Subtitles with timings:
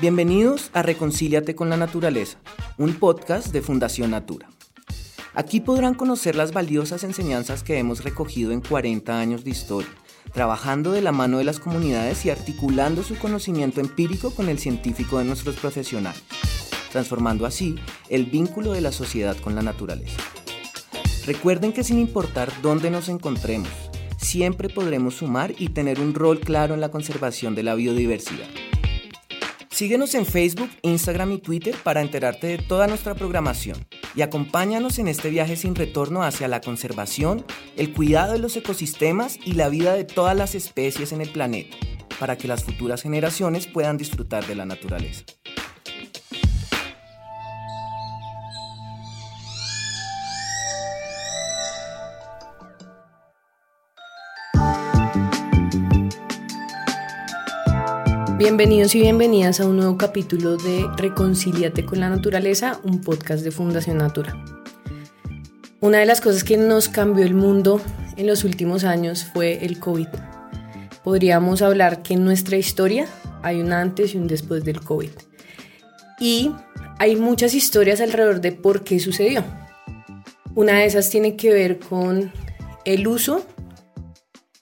[0.00, 2.38] Bienvenidos a Reconcíliate con la Naturaleza,
[2.78, 4.48] un podcast de Fundación Natura.
[5.34, 9.90] Aquí podrán conocer las valiosas enseñanzas que hemos recogido en 40 años de historia,
[10.32, 15.18] trabajando de la mano de las comunidades y articulando su conocimiento empírico con el científico
[15.18, 16.22] de nuestros profesionales,
[16.92, 17.74] transformando así
[18.08, 20.16] el vínculo de la sociedad con la naturaleza.
[21.26, 23.68] Recuerden que sin importar dónde nos encontremos,
[24.16, 28.48] siempre podremos sumar y tener un rol claro en la conservación de la biodiversidad.
[29.80, 35.08] Síguenos en Facebook, Instagram y Twitter para enterarte de toda nuestra programación y acompáñanos en
[35.08, 37.46] este viaje sin retorno hacia la conservación,
[37.78, 41.78] el cuidado de los ecosistemas y la vida de todas las especies en el planeta,
[42.18, 45.24] para que las futuras generaciones puedan disfrutar de la naturaleza.
[58.40, 63.50] Bienvenidos y bienvenidas a un nuevo capítulo de Reconcíliate con la Naturaleza, un podcast de
[63.50, 64.42] Fundación Natura.
[65.80, 67.82] Una de las cosas que nos cambió el mundo
[68.16, 70.06] en los últimos años fue el COVID.
[71.04, 73.06] Podríamos hablar que en nuestra historia
[73.42, 75.10] hay un antes y un después del COVID.
[76.18, 76.50] Y
[76.98, 79.44] hay muchas historias alrededor de por qué sucedió.
[80.54, 82.32] Una de esas tiene que ver con
[82.86, 83.44] el uso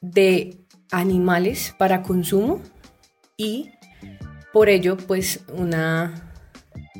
[0.00, 0.58] de
[0.90, 2.60] animales para consumo
[3.38, 3.70] y
[4.52, 6.32] por ello pues una,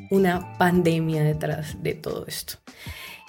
[0.09, 2.55] una pandemia detrás de todo esto.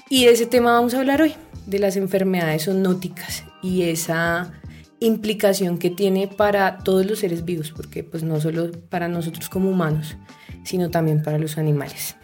[0.09, 1.35] Y de ese tema vamos a hablar hoy,
[1.67, 4.53] de las enfermedades zoonóticas y esa
[5.01, 9.71] implicación que tiene para todos los seres vivos, porque pues no solo para nosotros como
[9.71, 10.17] humanos,
[10.65, 12.17] sino también para los animales.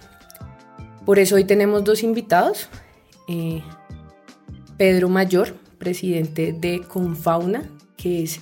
[1.04, 2.68] Por eso hoy tenemos dos invitados,
[3.28, 3.62] eh,
[4.76, 7.62] Pedro Mayor, presidente de Confauna,
[7.96, 8.40] que es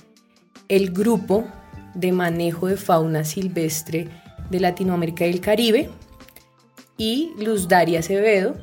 [0.67, 1.45] el grupo
[1.95, 4.09] de manejo de fauna silvestre
[4.49, 5.89] de Latinoamérica y el Caribe,
[6.97, 8.55] y Luz Daria Acevedo,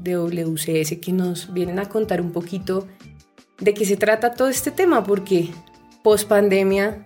[0.00, 2.86] de WCS, que nos vienen a contar un poquito
[3.58, 5.50] de qué se trata todo este tema, porque
[6.02, 7.04] post pandemia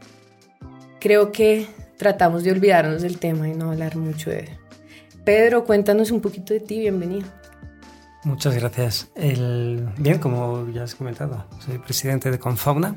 [1.00, 4.48] creo que tratamos de olvidarnos del tema y no hablar mucho de él.
[5.24, 7.26] Pedro, cuéntanos un poquito de ti, bienvenido.
[8.24, 9.08] Muchas gracias.
[9.16, 12.96] Bien, como ya has comentado, soy presidente de Confauna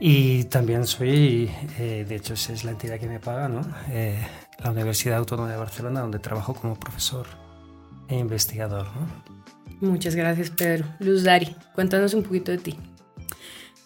[0.00, 3.60] y también soy, eh, de hecho, esa es la entidad que me paga, ¿no?
[3.90, 4.18] Eh,
[4.64, 7.26] la Universidad Autónoma de Barcelona, donde trabajo como profesor
[8.08, 8.86] e investigador.
[8.86, 9.90] ¿no?
[9.90, 10.86] Muchas gracias, Pedro.
[11.00, 12.78] Luz Dari, cuéntanos un poquito de ti.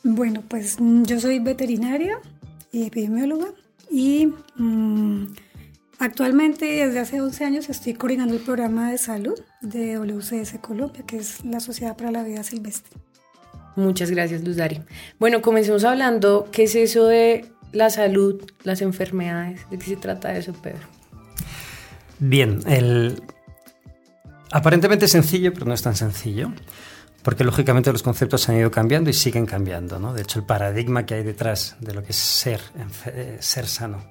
[0.05, 2.19] Bueno, pues mm, yo soy veterinaria
[2.71, 3.49] y epidemióloga
[3.91, 5.27] y mm,
[5.99, 11.17] actualmente desde hace 11 años estoy coordinando el programa de salud de WCS Colombia, que
[11.17, 13.01] es la Sociedad para la Vida Silvestre.
[13.77, 14.81] Muchas gracias, Luz Dari.
[15.19, 19.69] Bueno, comencemos hablando, ¿qué es eso de la salud, las enfermedades?
[19.71, 20.87] ¿De qué se trata eso, Pedro?
[22.19, 23.23] Bien, el...
[24.53, 26.53] aparentemente sencillo, pero no es tan sencillo,
[27.23, 29.99] porque lógicamente los conceptos han ido cambiando y siguen cambiando.
[29.99, 30.15] ¿no?
[30.15, 32.61] De hecho, el paradigma que hay detrás de lo que es ser,
[33.07, 34.05] eh, ser sano,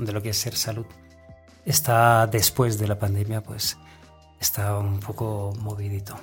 [0.00, 0.86] de lo que es ser salud,
[1.64, 3.76] está después de la pandemia, pues
[4.38, 6.16] está un poco movidito.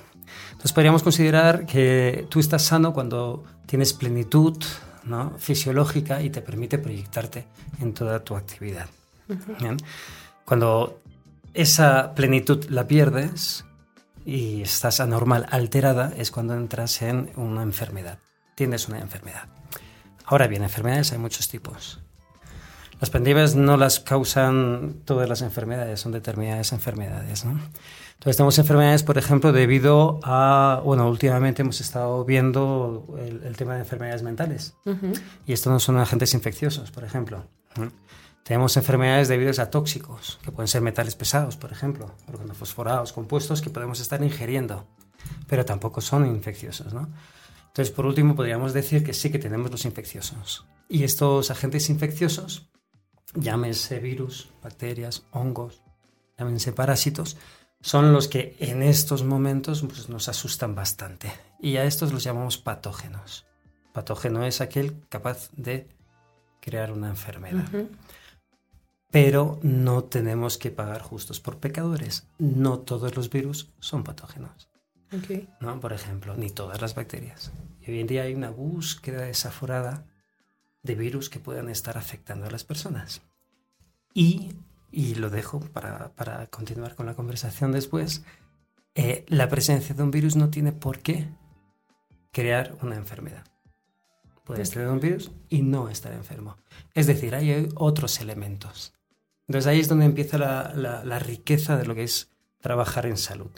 [0.50, 4.56] Entonces podríamos considerar que tú estás sano cuando tienes plenitud
[5.38, 7.46] fisiológica y te permite proyectarte
[7.80, 8.88] en toda tu actividad.
[10.44, 11.00] Cuando
[11.54, 13.64] esa plenitud la pierdes
[14.24, 18.18] y estás anormal, alterada, es cuando entras en una enfermedad.
[18.54, 19.48] Tienes una enfermedad.
[20.24, 22.00] Ahora bien, enfermedades hay muchos tipos.
[23.00, 27.44] Las pandemias no las causan todas las enfermedades, son determinadas enfermedades.
[27.44, 27.60] ¿no?
[28.18, 33.80] Entonces tenemos enfermedades, por ejemplo, debido a, bueno, últimamente hemos estado viendo el, tema de
[33.80, 34.74] enfermedades mentales.
[35.46, 37.46] Y estos no son agentes infecciosos, por ejemplo.
[38.42, 43.70] Tenemos enfermedades debidas a tóxicos, que pueden ser metales pesados, por ejemplo, organofosforados, compuestos que
[43.70, 44.88] podemos estar ingiriendo,
[45.46, 47.08] pero tampoco son infecciosos, ¿no?
[47.68, 50.66] Entonces, por último, podríamos decir que sí que tenemos los infecciosos.
[50.88, 52.68] Y estos agentes infecciosos,
[53.34, 55.82] llámense virus, bacterias, hongos,
[56.36, 57.36] llámense parásitos,
[57.80, 61.32] son los que en estos momentos pues, nos asustan bastante.
[61.60, 63.46] Y a estos los llamamos patógenos.
[63.92, 65.88] Patógeno es aquel capaz de
[66.60, 67.68] crear una enfermedad.
[69.10, 72.26] Pero no tenemos que pagar justos por pecadores.
[72.38, 74.68] No todos los virus son patógenos.
[75.60, 75.80] ¿no?
[75.80, 77.50] Por ejemplo, ni todas las bacterias.
[77.80, 80.04] Y hoy en día hay una búsqueda desaforada
[80.82, 83.22] de virus que puedan estar afectando a las personas.
[84.12, 84.52] Y
[84.90, 88.24] y lo dejo para, para continuar con la conversación después,
[88.94, 91.28] eh, la presencia de un virus no tiene por qué
[92.32, 93.44] crear una enfermedad.
[94.44, 96.56] Puedes tener un virus y no estar enfermo.
[96.94, 98.94] Es decir, hay otros elementos
[99.46, 100.72] Entonces ahí es donde empieza la,
[101.04, 102.30] la, riqueza de lo que es
[102.60, 103.50] trabajar en salud,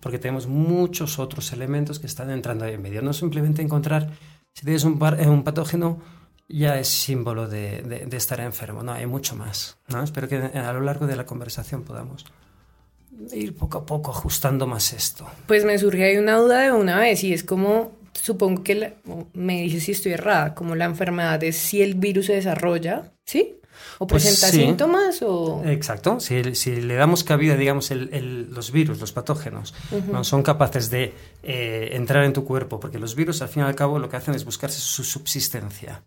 [0.00, 3.00] porque tenemos muchos otros elementos que están entrando ahí en medio.
[3.00, 4.12] No simplemente encontrar,
[4.52, 6.00] si tienes un, un patógeno,
[6.48, 9.78] ya es símbolo de, de, estar enfermo, no, hay mucho más.
[9.88, 10.02] ¿no?
[10.02, 12.24] Espero que a lo largo de la conversación podamos
[13.32, 15.26] ir poco a poco ajustando más esto.
[15.46, 18.94] Pues me surge ahí una duda de una vez y es como, supongo que
[19.32, 23.60] me dice si estoy errada, como la enfermedad es si el virus se desarrolla, ¿sí?
[23.98, 25.22] ¿O pues presenta síntomas?
[25.22, 25.62] O...
[25.64, 29.74] Exacto, si, si, le damos cabida, digamos, el, los virus, los patógenos,
[30.10, 30.24] ¿no?
[30.24, 31.12] son capaces de
[31.42, 34.16] eh, entrar en tu cuerpo, porque los virus al fin y al cabo lo que
[34.16, 36.02] hacen es buscarse su subsistencia.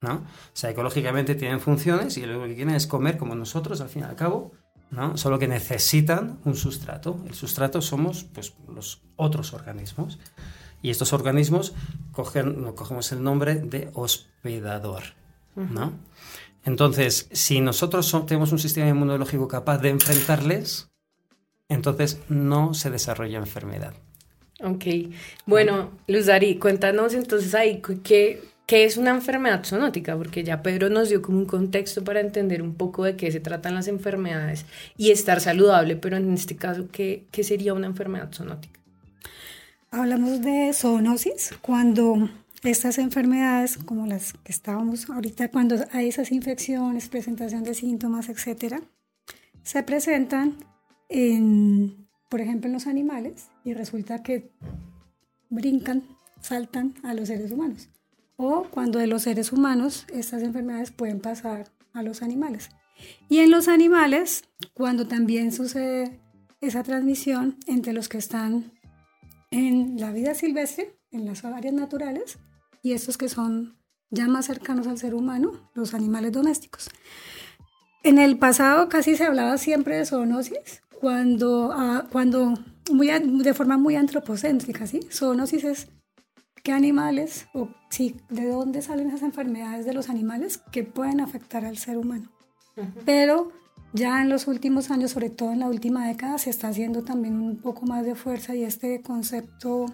[0.00, 0.14] ¿No?
[0.14, 4.02] O sea, ecológicamente tienen funciones y lo que quieren es comer como nosotros al fin
[4.02, 4.52] y al cabo
[4.90, 5.16] ¿no?
[5.16, 7.20] Solo que necesitan un sustrato.
[7.26, 10.18] El sustrato somos pues, los otros organismos.
[10.82, 11.74] Y estos organismos
[12.12, 15.02] cogen, cogemos el nombre de hospedador.
[15.56, 15.92] ¿no?
[16.64, 20.90] Entonces, si nosotros tenemos un sistema inmunológico capaz de enfrentarles,
[21.68, 23.94] entonces no se desarrolla enfermedad.
[24.62, 24.84] Ok.
[25.46, 30.16] Bueno, Luz Dari, cuéntanos entonces ahí qué, ¿Qué es una enfermedad zoonótica?
[30.16, 33.38] Porque ya Pedro nos dio como un contexto para entender un poco de qué se
[33.38, 34.66] tratan las enfermedades
[34.96, 38.80] y estar saludable, pero en este caso, ¿qué, sería una enfermedad zoonótica?
[39.92, 42.28] Hablamos de zoonosis cuando
[42.64, 48.80] estas enfermedades, como las que estábamos ahorita, cuando hay esas infecciones, presentación de síntomas, etcétera,
[49.62, 50.56] se presentan
[51.08, 54.50] en, por ejemplo, en los animales y resulta que
[55.50, 56.02] brincan,
[56.40, 57.90] saltan a los seres humanos
[58.36, 62.70] o cuando de los seres humanos estas enfermedades pueden pasar a los animales.
[63.28, 64.44] Y en los animales,
[64.74, 66.20] cuando también sucede
[66.60, 68.72] esa transmisión entre los que están
[69.50, 72.38] en la vida silvestre, en las áreas naturales,
[72.82, 73.78] y estos que son
[74.10, 76.88] ya más cercanos al ser humano, los animales domésticos.
[78.02, 82.54] En el pasado casi se hablaba siempre de zoonosis, cuando, ah, cuando
[82.90, 85.00] muy, de forma muy antropocéntrica, ¿sí?
[85.10, 85.88] Zoonosis es
[86.66, 91.64] qué animales o sí, de dónde salen esas enfermedades de los animales que pueden afectar
[91.64, 92.28] al ser humano.
[93.04, 93.52] Pero
[93.92, 97.40] ya en los últimos años, sobre todo en la última década, se está haciendo también
[97.40, 99.86] un poco más de fuerza y este concepto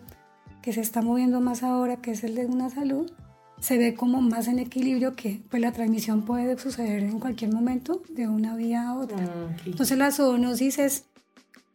[0.62, 3.12] que se está moviendo más ahora, que es el de una salud,
[3.60, 8.02] se ve como más en equilibrio que pues la transmisión puede suceder en cualquier momento
[8.08, 9.18] de una vía a otra.
[9.22, 11.04] Ah, Entonces la zoonosis es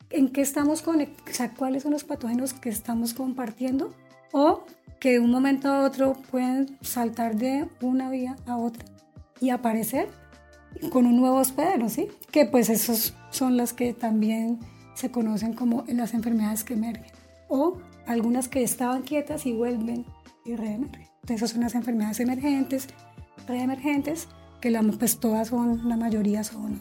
[0.10, 3.94] en qué estamos conectados, o sea, cuáles son los patógenos que estamos compartiendo
[4.32, 4.64] o
[5.00, 8.86] que de un momento a otro pueden saltar de una vía a otra
[9.40, 10.08] y aparecer
[10.92, 12.08] con un nuevo hospedero, ¿sí?
[12.32, 14.60] Que pues esos son las que también
[14.96, 17.12] se conocen como las enfermedades que emergen
[17.48, 20.06] o algunas que estaban quietas y vuelven
[20.46, 21.08] y reemergen.
[21.28, 22.88] Esas son las enfermedades emergentes,
[23.48, 24.28] reemergentes,
[24.62, 26.80] que la, pues todas son, la mayoría son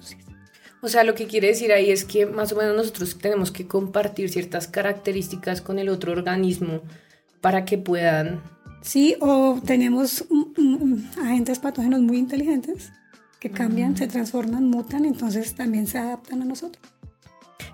[0.81, 3.67] O sea, lo que quiere decir ahí es que más o menos nosotros tenemos que
[3.67, 6.81] compartir ciertas características con el otro organismo
[7.47, 8.43] para que puedan...
[8.81, 10.25] Sí, o tenemos
[11.23, 12.91] agentes patógenos muy inteligentes
[13.39, 16.85] que cambian, se transforman, mutan, entonces también se adaptan a nosotros.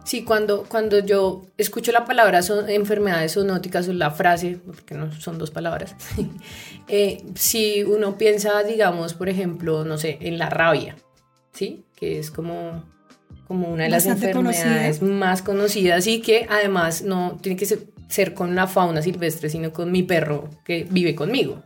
[0.04, 5.10] Sí, cuando, cuando yo escucho la palabra son enfermedades zoonóticas o la frase, porque no
[5.10, 5.96] son dos palabras,
[6.88, 10.96] eh, si uno piensa, digamos, por ejemplo, no sé, en la rabia,
[11.54, 11.86] ¿sí?
[11.96, 12.84] Que es como,
[13.48, 18.34] como una de las enfermedades más conocidas y que además no tiene que ser ser
[18.34, 21.62] con la fauna silvestre, sino con mi perro que vive conmigo,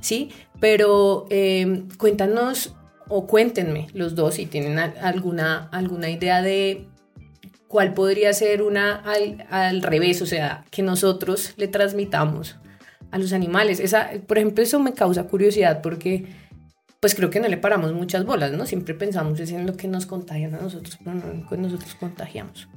[0.00, 0.30] ¿sí?
[0.58, 2.74] Pero eh, cuéntanos
[3.08, 6.86] o cuéntenme los dos si tienen alguna, alguna idea de
[7.68, 12.56] cuál podría ser una al, al, revés, o sea, que nosotros le transmitamos
[13.10, 13.78] a los animales.
[13.78, 16.26] Esa, por ejemplo, eso me causa curiosidad porque
[17.00, 18.64] pues creo que no le paramos muchas bolas, ¿no?
[18.64, 22.68] Siempre pensamos en lo que nos contagian a nosotros, pero no nosotros contagiamos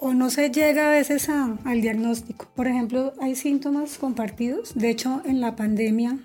[0.00, 2.48] o no se llega a veces al diagnóstico.
[2.56, 4.74] Por ejemplo, hay síntomas compartidos.
[4.74, 6.18] De hecho, en la pandemia,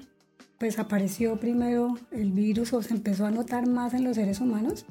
[0.58, 4.86] pues apareció primero el virus o se empezó a notar más en los seres humanos.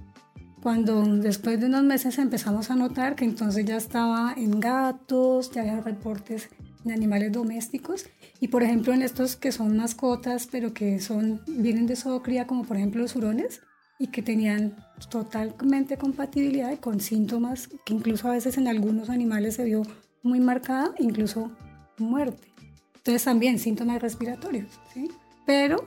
[0.62, 5.62] Cuando después de unos meses empezamos a notar que entonces ya estaba en gatos, ya
[5.62, 6.50] había reportes
[6.84, 8.06] de animales domésticos
[8.40, 12.64] y por ejemplo en estos que son mascotas pero que son vienen de zoocría como
[12.64, 13.62] por ejemplo los hurones
[14.04, 14.76] y que tenían
[15.08, 19.80] totalmente compatibilidad con síntomas que incluso a veces en algunos animales se vio
[20.22, 21.50] muy marcada, incluso
[21.96, 22.52] muerte.
[22.96, 25.10] Entonces también síntomas respiratorios, ¿sí?
[25.46, 25.86] Pero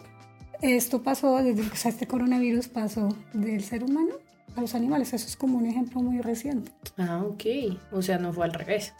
[0.63, 4.15] esto pasó, desde, o sea, este coronavirus pasó del ser humano
[4.55, 5.13] a los animales.
[5.13, 6.71] Eso es como un ejemplo muy reciente.
[6.97, 7.77] Ah, ok.
[7.91, 8.93] O sea, no fue al revés.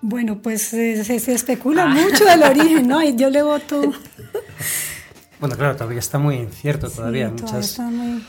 [0.00, 1.88] Bueno, pues se, se especula ah.
[1.88, 3.02] mucho del origen, ¿no?
[3.02, 3.82] Y yo le voto
[5.44, 7.28] Bueno, claro, todavía está muy incierto todavía.
[7.28, 8.24] muchas, está muy...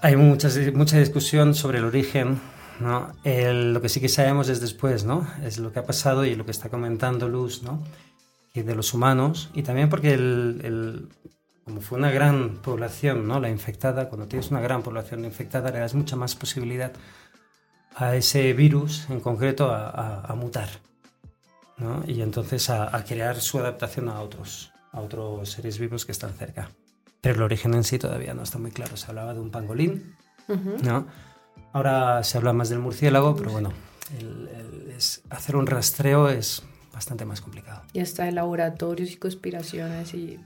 [0.00, 2.40] Hay muchas, mucha discusión sobre el origen.
[2.80, 3.12] ¿no?
[3.22, 5.28] lo que sí que sabemos es después, ¿no?
[5.44, 7.84] Es lo que ha pasado y lo que está comentando Luz, ¿no?
[8.54, 9.50] Y de los humanos.
[9.52, 11.10] Y también porque el,
[11.66, 13.38] como fue una gran población, ¿no?
[13.38, 16.92] La infectada, cuando tienes una gran población infectada, le das mucha más posibilidad
[17.96, 20.70] a ese virus en concreto a, mutar,
[21.76, 22.02] ¿no?
[22.06, 26.32] Y entonces a, a crear su adaptación a otros, a otros seres vivos que están
[26.34, 26.70] cerca.
[27.20, 28.96] Pero el origen en sí todavía no está muy claro.
[28.96, 30.16] Se hablaba de un pangolín,
[30.82, 31.06] ¿no?
[31.72, 33.72] Ahora se habla más del murciélago, pero bueno,
[35.30, 37.82] hacer un rastreo es bastante más complicado.
[37.92, 40.40] Y hasta de laboratorios y conspiraciones y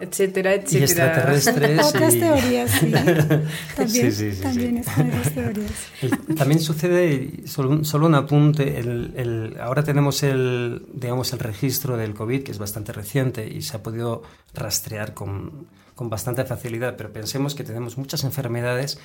[0.00, 0.80] etcétera, etcétera.
[0.80, 1.86] Y extraterrestres.
[1.94, 2.90] Otras teorías, sí.
[3.76, 5.72] También, sí, sí, también teorías.
[6.36, 12.14] también sucede, solo, solo un apunte, el, el, ahora tenemos el, digamos, el registro del
[12.14, 14.22] COVID, que es bastante reciente y se ha podido
[14.54, 18.98] rastrear con, con bastante facilidad, pero pensemos que tenemos muchas enfermedades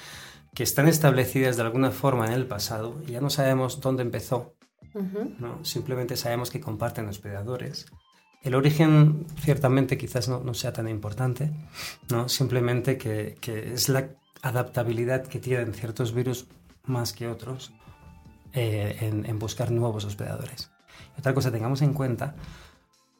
[0.53, 4.55] que están establecidas de alguna forma en el pasado y ya no sabemos dónde empezó.
[5.39, 5.63] ¿no?
[5.65, 7.87] Simplemente sabemos que comparten hospedadores.
[8.45, 11.51] El origen ciertamente quizás no, no sea tan importante,
[12.11, 12.29] ¿no?
[12.29, 14.09] simplemente que, que, es la
[14.43, 16.45] adaptabilidad que tienen ciertos virus
[16.83, 17.73] más que otros
[18.53, 20.69] eh, en, en, buscar nuevos hospedadores.
[21.17, 22.35] otra cosa, tengamos en cuenta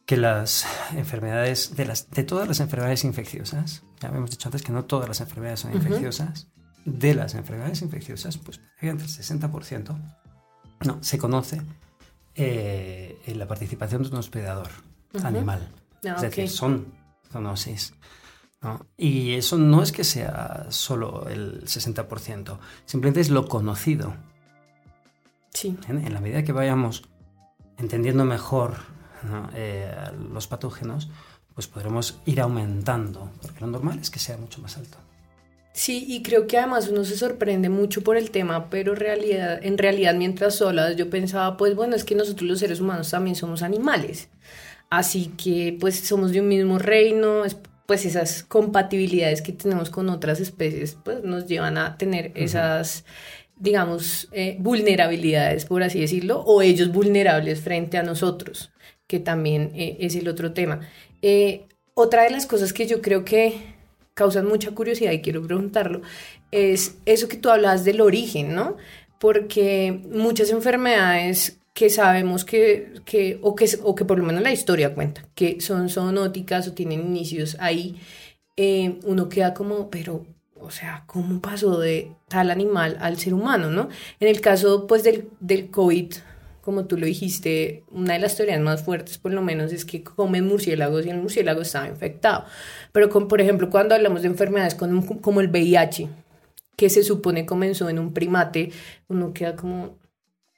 [0.06, 4.72] que las enfermedades, de, las, de todas las enfermedades infecciosas, ya hemos dicho antes que
[4.72, 6.50] no todas las enfermedades son infecciosas,
[6.86, 9.98] de las enfermedades infecciosas, pues entre el 60%,
[10.86, 11.64] no, se conoce
[12.36, 14.70] eh, en la participación de un hospedador
[15.24, 15.70] animal.
[16.06, 16.94] Ah, es decir, son
[17.32, 17.94] zoonosis.
[18.62, 18.86] ¿no?
[18.98, 24.16] Y eso no es que sea solo el 60%, simplemente es lo conocido.
[25.54, 25.78] Sí.
[25.88, 27.04] En, en la medida que vayamos
[27.78, 28.96] entendiendo mejor
[29.54, 29.92] eh,
[30.34, 31.10] los patógenos,
[31.54, 34.98] pues podremos ir aumentando, porque lo normal es que sea mucho más alto.
[35.74, 39.78] Sí, y creo que además uno se sorprende mucho por el tema, pero realidad, en
[39.78, 43.62] realidad mientras solas yo pensaba, pues bueno, es que nosotros los seres humanos también somos
[43.62, 44.30] animales,
[44.90, 47.44] así que pues somos de un mismo reino,
[47.86, 53.06] pues esas compatibilidades que tenemos con otras especies, pues nos llevan a tener esas,
[53.58, 58.72] digamos, eh, vulnerabilidades, por así decirlo, o ellos vulnerables frente a nosotros
[59.08, 60.82] que también eh, es el otro tema.
[61.22, 63.76] Eh, otra de las cosas que yo creo que
[64.14, 66.02] causan mucha curiosidad y quiero preguntarlo
[66.52, 68.78] es eso que tú hablas del origen, ¿no?
[69.20, 74.54] Porque muchas enfermedades que sabemos que, que, o, que, o que por lo menos la
[74.54, 78.00] historia cuenta, que son zoonóticas o tienen inicios ahí,
[78.56, 80.26] eh, uno queda como, pero,
[80.58, 83.90] o sea, ¿cómo pasó de tal animal al ser humano, no?
[84.22, 86.14] En el caso, pues, del, del COVID,
[86.62, 90.02] como tú lo dijiste, una de las teorías más fuertes por lo menos es que
[90.02, 92.46] comen murciélagos y el murciélago estaba infectado.
[92.94, 96.08] Pero con, por ejemplo, cuando hablamos de enfermedades como el VIH,
[96.78, 98.72] que se supone comenzó en un primate,
[99.10, 99.98] uno queda como,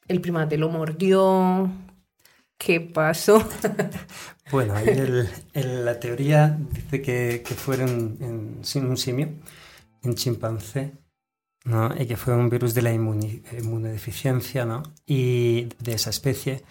[0.07, 1.69] el primate lo mordió,
[2.57, 3.47] ¿qué pasó?
[4.51, 4.85] bueno, ahí
[5.53, 9.29] la teoría dice que, que fueron en, un simio,
[10.03, 10.93] en chimpancé,
[11.65, 11.93] ¿no?
[11.97, 14.83] y que fue un virus de la inmunodeficiencia ¿no?
[15.05, 16.63] y de esa especie.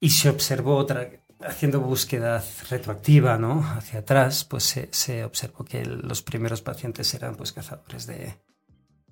[0.00, 1.10] Y se observó otra,
[1.42, 3.62] haciendo búsqueda retroactiva ¿no?
[3.62, 8.34] hacia atrás, pues se, se, observó que los primeros pacientes eran pues, cazadores de,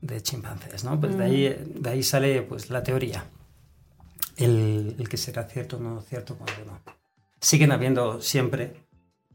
[0.00, 0.84] de chimpancés.
[0.84, 0.98] ¿no?
[0.98, 1.82] Pues de, ahí, mm.
[1.82, 3.24] de ahí sale pues, la teoría.
[4.38, 6.80] El, el que será cierto o no cierto, pues, bueno,
[7.40, 8.88] siguen habiendo siempre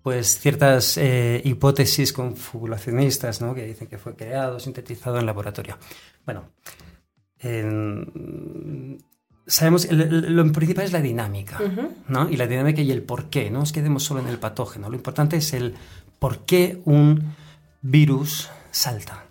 [0.03, 3.55] pues ciertas eh, hipótesis confabulacionistas, ¿no?
[3.55, 5.77] que dicen que fue creado, sintetizado en laboratorio.
[6.25, 6.49] Bueno,
[9.47, 11.59] sabemos, lo principal es la dinámica,
[12.09, 12.29] ¿no?
[12.29, 14.95] Y la dinámica y el por qué, no nos quedemos solo en el patógeno, lo
[14.95, 15.73] importante es el
[16.19, 17.35] por qué un
[17.81, 19.25] virus salta,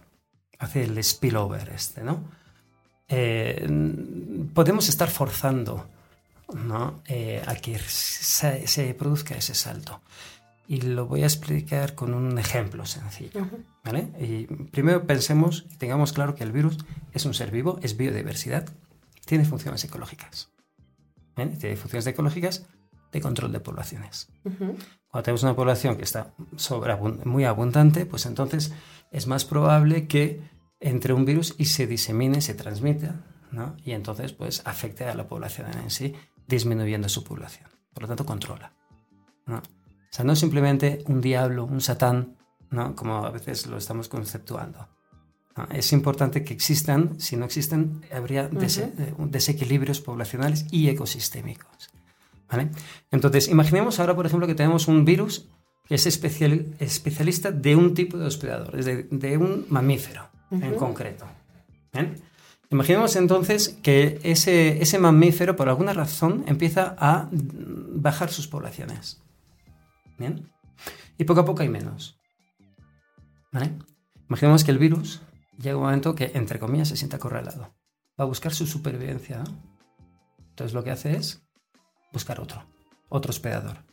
[0.58, 2.24] hace el spillover este, ¿no?
[3.12, 3.68] Eh,
[4.54, 5.86] podemos estar forzando
[6.54, 7.02] ¿no?
[7.06, 10.00] Eh, a que se produzca ese salto
[10.72, 13.46] y lo voy a explicar con un ejemplo sencillo.
[13.84, 14.08] ¿vale?
[14.18, 16.78] Y primero pensemos y tengamos claro que el virus
[17.12, 18.68] es un ser vivo, es biodiversidad,
[19.26, 20.50] tiene funciones ecológicas.
[21.34, 22.66] Tiene funciones ecológicas
[23.10, 24.28] de control de poblaciones.
[24.42, 26.32] Cuando tenemos una población que está
[27.24, 28.72] muy abundante, pues entonces
[29.10, 30.40] es más probable que
[30.82, 33.76] entre un virus y se disemine, se transmita, ¿no?
[33.84, 36.14] y entonces pues afecte a la población en sí,
[36.46, 37.68] disminuyendo su población.
[37.94, 38.72] Por lo tanto, controla.
[39.46, 39.58] ¿no?
[39.58, 39.62] O
[40.10, 42.36] sea, no simplemente un diablo, un satán,
[42.70, 42.96] ¿no?
[42.96, 44.88] como a veces lo estamos conceptuando.
[45.70, 51.90] Es importante que existan, si no existen, habría eh, desequilibrios poblacionales y ecosistémicos.
[52.50, 52.70] ¿vale?
[53.10, 55.48] Entonces, imaginemos ahora, por ejemplo, que tenemos un virus
[55.86, 60.32] que es especial, especialista de un tipo de hospedador, de, de un mamífero.
[60.52, 61.26] En concreto.
[62.70, 69.22] Imaginemos entonces que ese, ese mamífero, por alguna razón, empieza a bajar sus poblaciones.
[70.18, 70.50] ¿Bien?
[71.18, 72.18] Y poco a poco hay menos.
[73.52, 73.72] ¿Vale?
[74.28, 75.20] Imaginemos que el virus
[75.58, 77.74] llega un momento que, entre comillas, se sienta acorralado.
[78.18, 79.44] Va a buscar su supervivencia.
[80.50, 81.42] Entonces lo que hace es
[82.12, 82.64] buscar otro,
[83.10, 83.84] otro hospedador.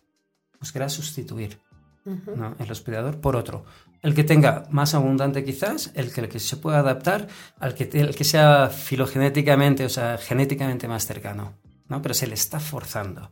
[0.60, 1.60] Buscará sustituir
[2.06, 3.66] el hospedador por otro.
[4.02, 7.28] El que tenga más abundante quizás, el que, el que se pueda adaptar
[7.60, 11.54] al que, el que sea filogenéticamente, o sea, genéticamente más cercano.
[11.90, 12.02] ¿no?
[12.02, 13.32] Pero se le está forzando.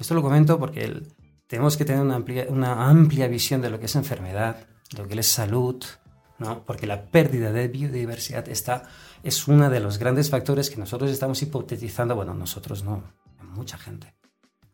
[0.00, 1.02] Esto lo comento porque
[1.46, 5.06] tenemos que tener una amplia, una amplia visión de lo que es enfermedad, de lo
[5.06, 5.84] que es salud,
[6.38, 6.64] ¿no?
[6.64, 8.84] porque la pérdida de biodiversidad está,
[9.22, 13.04] es uno de los grandes factores que nosotros estamos hipotetizando, bueno, nosotros no,
[13.52, 14.14] mucha gente,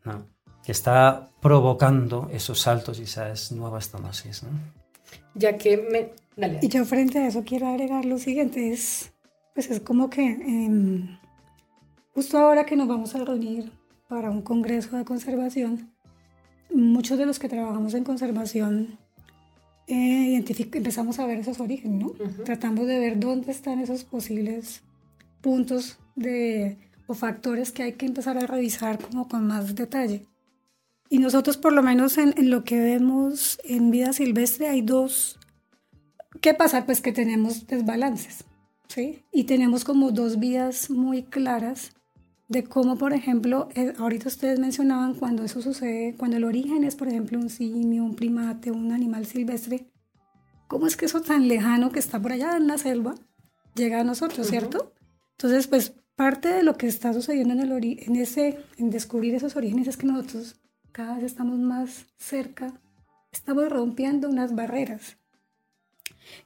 [0.05, 0.27] ¿no?
[0.69, 4.43] Que está provocando esos saltos y esas nuevas zoonosis.
[4.43, 4.51] ¿no?
[5.35, 6.11] Ya que me...
[6.37, 6.59] Dale.
[6.61, 9.11] Y yo frente a eso quiero agregar lo siguiente, es,
[9.55, 11.17] pues es como que em,
[12.13, 13.73] justo ahora que nos vamos a reunir
[14.11, 15.91] para un congreso de conservación,
[16.69, 18.99] muchos de los que trabajamos en conservación
[19.87, 20.45] eh,
[20.75, 22.11] empezamos a ver esos orígenes, ¿no?
[22.45, 24.83] Tratamos de ver dónde están esos posibles
[25.41, 30.27] puntos de, o factores que hay que empezar a revisar como con más detalle.
[31.09, 35.39] Y nosotros por lo menos en, en lo que vemos en vida silvestre hay dos...
[36.41, 36.85] ¿Qué pasa?
[36.87, 38.45] Pues que tenemos desbalances,
[38.89, 39.25] ¿sí?
[39.33, 41.93] Y tenemos como dos vías muy claras
[42.49, 46.97] de cómo, por ejemplo, eh, ahorita ustedes mencionaban cuando eso sucede, cuando el origen es,
[46.97, 49.87] por ejemplo, un simio, un primate, un animal silvestre,
[50.67, 53.15] ¿cómo es que eso tan lejano que está por allá en la selva
[53.75, 54.93] llega a nosotros, ¿cierto?
[55.33, 59.55] Entonces, pues parte de lo que está sucediendo en, el en, ese, en descubrir esos
[59.55, 60.57] orígenes es que nosotros
[60.93, 62.73] cada vez estamos más cerca,
[63.33, 65.17] estamos rompiendo unas barreras.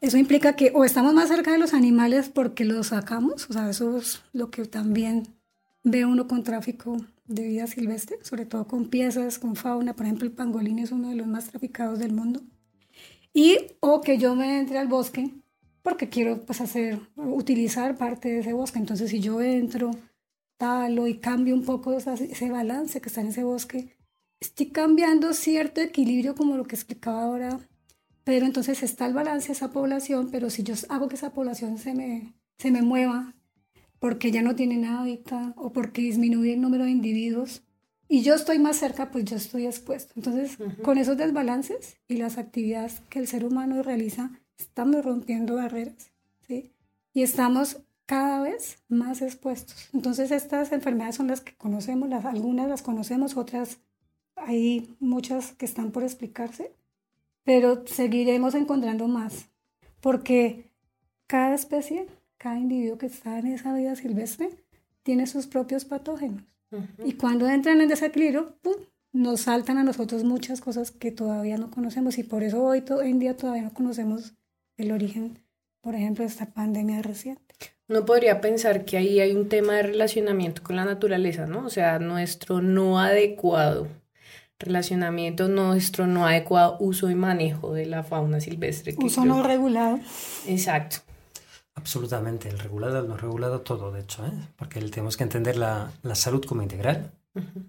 [0.01, 3.69] Eso implica que o estamos más cerca de los animales porque los sacamos, o sea,
[3.71, 5.29] eso es lo que también
[5.85, 9.95] ve uno con tráfico de vida silvestre, sobre todo con piezas, con fauna.
[9.95, 12.41] Por ejemplo, el pangolín es uno de los más traficados del mundo.
[13.33, 15.31] Y o que yo me entre al bosque
[15.83, 18.79] porque quiero pues hacer, utilizar parte de ese bosque.
[18.79, 19.91] Entonces, si yo entro,
[20.57, 23.97] talo y cambio un poco ese balance que está en ese bosque,
[24.43, 27.61] estoy cambiando cierto equilibrio como lo que explicaba ahora.
[28.25, 31.79] Pero entonces está el balance de esa población, pero si yo hago que esa población
[31.79, 33.35] se me, se me mueva
[33.99, 37.63] porque ya no tienen hábitat o porque disminuye el número de individuos
[38.09, 40.13] y yo estoy más cerca, pues yo estoy expuesto.
[40.17, 46.13] Entonces, con esos desbalances y las actividades que el ser humano realiza, estamos rompiendo barreras,
[46.47, 46.73] ¿sí?
[47.15, 49.89] Y estamos cada vez más expuestos.
[49.95, 53.79] Entonces, estas enfermedades son las que conocemos, las, algunas las conocemos, otras
[54.47, 56.73] hay muchas que están por explicarse,
[57.45, 59.49] pero seguiremos encontrando más,
[60.01, 60.71] porque
[61.27, 62.07] cada especie
[62.43, 64.51] cada individuo que está en esa vida silvestre
[65.05, 66.43] tiene sus propios patógenos.
[67.05, 68.75] Y cuando entran en desequilibrio, ¡pum!
[69.13, 73.21] nos saltan a nosotros muchas cosas que todavía no conocemos y por eso hoy, en
[73.21, 74.35] día todavía no conocemos
[74.77, 75.39] el origen,
[75.83, 77.55] por ejemplo, de esta pandemia reciente.
[77.89, 81.67] Uno podría pensar que ahí hay un tema de relacionamiento con la naturaleza, ¿no?
[81.67, 83.87] O sea, nuestro no adecuado
[84.63, 88.95] relacionamiento, nuestro no adecuado uso y manejo de la fauna silvestre.
[88.99, 89.99] uso no regulado.
[90.47, 90.99] Exacto.
[91.75, 94.33] Absolutamente, el regulado, el no regulado, todo, de hecho, ¿eh?
[94.57, 97.13] porque tenemos que entender la, la salud como integral,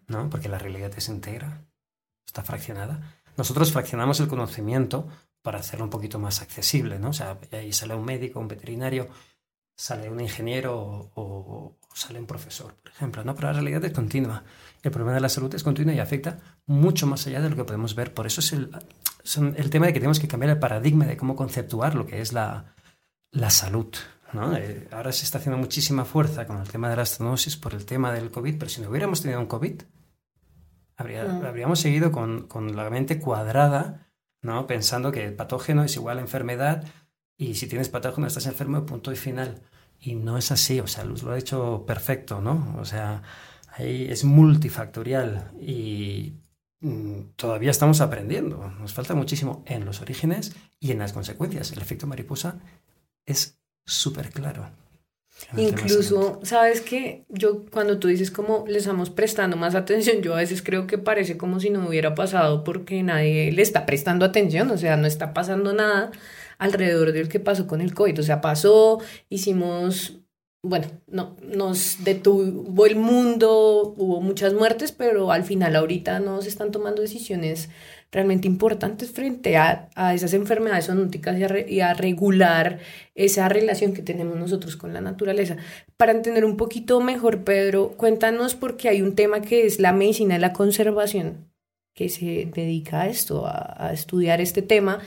[0.08, 0.30] ¿no?
[0.30, 1.62] porque la realidad es integra,
[2.26, 3.22] está fraccionada.
[3.38, 5.08] Nosotros fraccionamos el conocimiento
[5.42, 7.10] para hacerlo un poquito más accesible, ¿no?
[7.10, 9.10] O sea, ahí sale un médico, un veterinario,
[9.76, 13.36] sale un ingeniero o, o, sale un profesor, por ejemplo, ¿no?
[13.36, 14.44] Pero la realidad es continua.
[14.82, 17.64] El problema de la salud es continua y afecta mucho más allá de lo que
[17.64, 18.14] podemos ver.
[18.14, 18.70] Por eso es el,
[19.24, 22.22] son el tema de que tenemos que cambiar el paradigma de cómo conceptuar lo que
[22.22, 22.76] es la,
[23.32, 23.88] la salud.
[24.34, 24.56] ¿no?
[24.56, 27.86] Eh, ahora se está haciendo muchísima fuerza con el tema de la zoonosis por el
[27.86, 29.82] tema del COVID, pero si no hubiéramos tenido un COVID,
[30.98, 31.46] habría, mm.
[31.46, 34.68] habríamos seguido con, con, la mente cuadrada, ¿no?
[34.68, 36.84] pensando que el patógeno es igual a enfermedad
[37.38, 39.62] y si tienes patógeno estás enfermo, punto y final.
[40.06, 42.76] Y no es así, o sea, Luz lo ha dicho perfecto, ¿no?
[42.78, 43.24] O sea,
[43.70, 46.34] ahí es multifactorial y
[46.82, 48.70] mm, todavía estamos aprendiendo.
[48.80, 51.72] Nos falta muchísimo en los orígenes y en las consecuencias.
[51.72, 52.60] El efecto mariposa
[53.26, 54.70] es súper claro.
[55.56, 57.24] Incluso, ¿sabes qué?
[57.30, 60.98] Yo cuando tú dices como le estamos prestando más atención, yo a veces creo que
[60.98, 65.08] parece como si no hubiera pasado porque nadie le está prestando atención, o sea, no
[65.08, 66.12] está pasando nada
[66.64, 70.22] alrededor del que pasó con el COVID, o sea, pasó, hicimos,
[70.64, 76.48] bueno, no, nos detuvo el mundo, hubo muchas muertes, pero al final ahorita no se
[76.48, 77.70] están tomando decisiones
[78.14, 82.80] realmente importantes frente a, a esas enfermedades zoonóticas y a, y a, regular
[83.14, 85.58] esa relación que tenemos nosotros con la naturaleza.
[85.98, 90.36] Para entender un poquito mejor, Pedro, cuéntanos porque hay un tema que es la medicina
[90.36, 91.52] de la conservación,
[91.94, 95.00] que se dedica a esto, a, a estudiar este tema,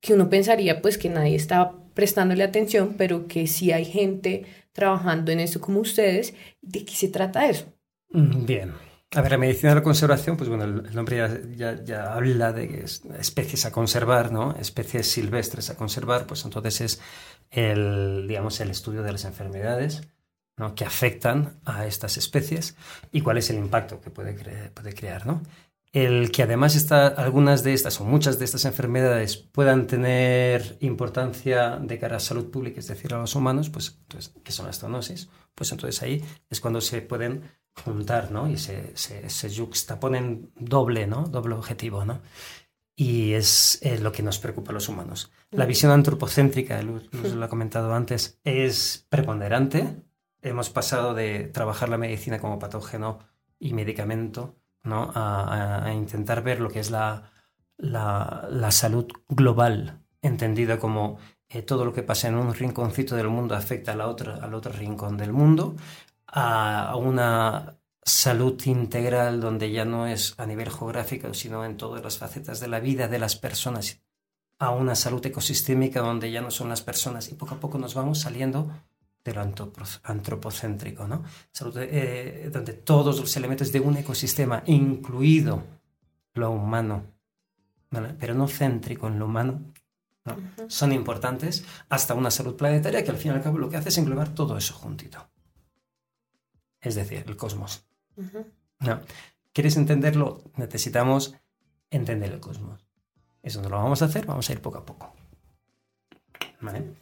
[0.00, 5.32] que uno pensaría pues que nadie está prestándole atención, pero que sí hay gente trabajando
[5.32, 6.34] en esto como ustedes.
[6.60, 7.66] ¿De qué se trata eso?
[8.10, 8.72] Mm, bien.
[9.12, 11.16] A ver, la medicina de la conservación, pues bueno, el nombre
[11.56, 12.84] ya, ya, habla de
[13.18, 14.54] especies a conservar, ¿no?
[14.54, 17.00] Especies silvestres a conservar, pues entonces es
[17.50, 20.02] el, digamos, el estudio de las enfermedades
[20.56, 20.74] ¿no?
[20.74, 22.76] que afectan a estas especies
[23.10, 24.34] y cuál es el impacto que puede,
[24.70, 25.42] puede crear, ¿no?
[25.92, 31.78] El que además está, algunas de estas o muchas de estas enfermedades puedan tener importancia
[31.78, 34.78] de cara a salud pública, es decir, a los humanos, pues entonces, que son las
[34.78, 37.42] zoonosis, pues entonces ahí es cuando se pueden
[37.84, 38.48] juntar, ¿no?
[38.48, 41.24] Y se, se, se juxtaponen doble, ¿no?
[41.24, 42.20] Doble objetivo, ¿no?
[42.94, 45.32] Y es eh, lo que nos preocupa a los humanos.
[45.50, 50.04] La visión antropocéntrica, Luz, lo ha comentado antes, es preponderante.
[50.42, 53.18] Hemos pasado de trabajar la medicina como patógeno
[53.58, 55.10] y medicamento ¿no?
[55.14, 57.30] a, a intentar ver lo que es la,
[57.80, 63.54] la, salud global, entendida como eh, todo lo que pasa en un rinconcito del mundo
[63.54, 65.76] afecta a la otra, al otro rincón del mundo,
[66.26, 72.18] a una salud integral donde ya no es a nivel geográfico, sino en todas las
[72.18, 74.00] facetas de la vida de las personas,
[74.58, 77.94] a una salud ecosistémica donde ya no son las personas y poco a poco nos
[77.94, 78.70] vamos saliendo
[79.24, 79.42] de lo
[80.04, 81.22] antropocéntrico, ¿no?
[81.52, 85.62] Salud, eh, donde todos los elementos de un ecosistema, incluido
[86.34, 87.04] lo humano,
[88.18, 89.60] pero no céntrico en lo humano,
[90.24, 90.36] ¿no?
[90.68, 93.88] son importantes hasta una salud planetaria que al fin y al cabo lo que hace
[93.88, 95.30] es englobar todo eso juntito
[96.80, 97.84] es decir, el cosmos.
[98.80, 99.00] no.
[99.52, 100.42] ¿Quieres entenderlo?
[100.56, 101.34] Necesitamos
[101.90, 102.86] entender el cosmos.
[103.42, 105.12] Eso no lo vamos a hacer, vamos a ir poco a poco.
[106.60, 106.94] ¿Vale?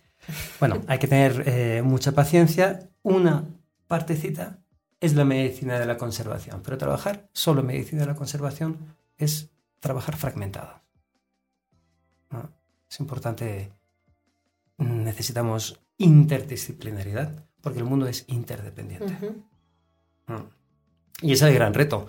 [0.60, 2.90] Bueno, hay que tener eh, mucha paciencia.
[3.02, 3.44] Una
[3.86, 4.58] partecita
[5.00, 10.16] es la medicina de la conservación, pero trabajar solo medicina de la conservación es trabajar
[10.16, 10.80] fragmentado.
[12.90, 13.70] Es importante,
[14.78, 19.14] necesitamos interdisciplinaridad, porque el mundo es interdependiente.
[21.20, 22.06] Y ese es el gran reto.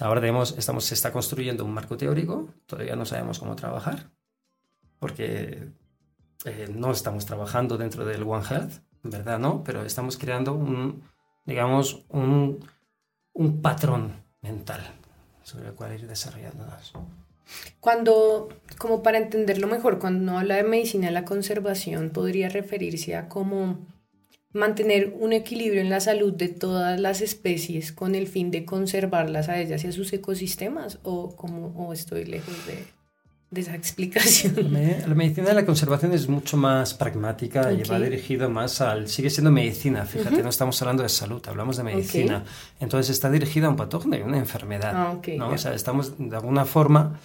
[0.00, 4.10] ahora tenemos, estamos, se está construyendo un marco teórico, todavía no sabemos cómo trabajar,
[4.98, 5.72] porque
[6.44, 9.38] eh, no estamos trabajando dentro del One Health, ¿verdad?
[9.38, 11.02] No, pero estamos creando un,
[11.44, 12.60] digamos, un,
[13.62, 14.80] patrón mental
[15.42, 16.92] sobre el cual ir desarrollándonos.
[17.80, 18.48] Cuando,
[18.78, 23.28] como para entenderlo mejor, cuando uno habla de medicina de la conservación, podría referirse a
[23.28, 23.78] cómo
[24.52, 29.48] mantener un equilibrio en la salud de todas las especies con el fin de conservarlas
[29.48, 32.84] a ellas y a sus ecosistemas o como estoy lejos de,
[33.50, 34.72] de, esa explicación.
[34.72, 39.30] La medicina de la conservación es mucho más pragmática y va dirigido más al sigue
[39.30, 42.44] siendo medicina, fíjate, no estamos hablando de salud, hablamos de medicina.
[42.78, 44.92] Entonces está dirigida a un patógeno y una enfermedad.
[44.94, 45.50] Ah, ¿no?
[45.50, 47.18] O sea, estamos de alguna forma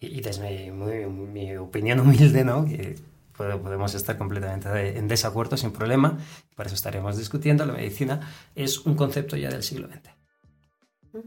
[0.00, 2.64] y, desde mi, mi, opinión humilde, ¿no?
[2.64, 2.96] Que,
[3.36, 6.18] podemos estar completamente en desacuerdo sin problema,
[6.54, 7.66] por eso estaremos discutiendo.
[7.66, 8.20] La medicina
[8.54, 11.24] es un concepto ya del siglo XX.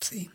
[0.00, 0.30] Sí.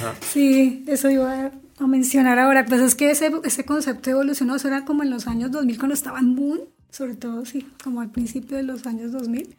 [0.00, 0.14] Ah.
[0.20, 2.64] Sí, eso iba a mencionar ahora.
[2.64, 5.94] Pues es que ese, ese concepto evolucionó, eso era como en los años 2000 cuando
[5.94, 6.60] estaba en boom,
[6.90, 9.56] sobre todo, sí, como al principio de los años 2000.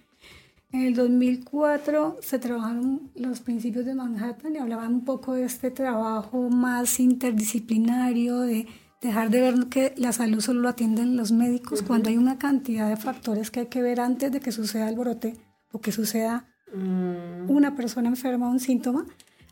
[0.72, 5.72] En el 2004 se trabajaron los principios de Manhattan y hablaban un poco de este
[5.72, 8.68] trabajo más interdisciplinario, de
[9.02, 12.90] dejar de ver que la salud solo lo atienden los médicos cuando hay una cantidad
[12.90, 15.36] de factores que hay que ver antes de que suceda el brote
[15.72, 17.50] o que suceda mm.
[17.50, 19.06] una persona enferma o un síntoma.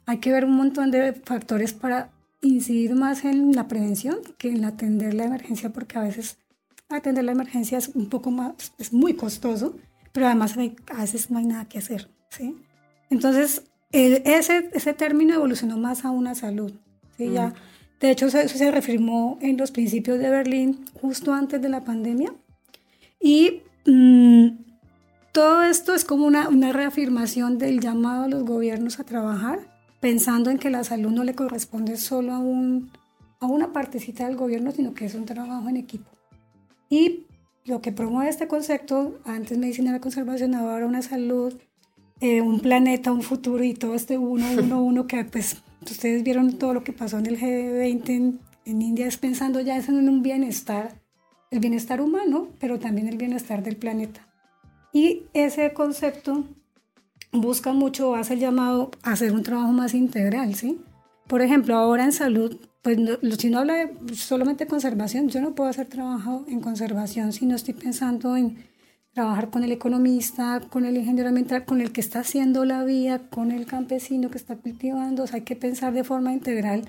[0.06, 4.65] Hay que ver un montón de factores para incidir más en la prevención que en
[4.65, 6.38] atender la emergencia porque a veces
[6.89, 9.76] atender la emergencia es un poco más, es muy costoso,
[10.12, 12.10] pero además a veces no hay nada que hacer.
[12.30, 12.56] ¿sí?
[13.10, 16.74] Entonces, ese, ese término evolucionó más a una salud.
[17.17, 17.32] ¿sí?
[17.32, 17.54] Ya mm.
[18.00, 22.34] De hecho, eso se reafirmó en los principios de Berlín justo antes de la pandemia.
[23.21, 24.50] Y mm,
[25.32, 29.75] todo esto es como una, una reafirmación del llamado a los gobiernos a trabajar,
[30.06, 32.91] pensando en que la salud no le corresponde solo a, un,
[33.39, 36.12] a una partecita del gobierno, sino que es un trabajo en equipo.
[36.89, 37.26] Y
[37.65, 41.56] lo que promueve este concepto, antes medicina de la conservación, ahora una salud,
[42.20, 46.54] eh, un planeta, un futuro y todo este uno, uno, uno que pues Ustedes vieron
[46.60, 51.02] todo lo que pasó en el G20 en, India, es pensando ya en un bienestar,
[51.50, 54.28] el bienestar humano, pero también el bienestar del planeta.
[54.94, 56.44] Y ese concepto
[57.41, 60.80] busca mucho, hace el llamado a hacer un trabajo más integral, ¿sí?
[61.28, 62.98] por ejemplo, ahora en salud, pues
[63.39, 67.56] si no habla de solamente conservación, yo no puedo hacer trabajo en conservación si no
[67.56, 68.63] estoy pensando en
[69.13, 73.30] trabajar con el economista, con el ingeniero ambiental, con el que está haciendo la vía,
[73.30, 75.26] con el campesino que está cultivando.
[75.32, 76.84] Hay que pensar de forma integral